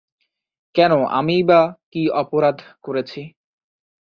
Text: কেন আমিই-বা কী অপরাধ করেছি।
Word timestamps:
কেন 0.75 0.91
আমিই-বা 1.11 1.61
কী 1.91 2.01
অপরাধ 2.21 2.57
করেছি। 2.83 3.21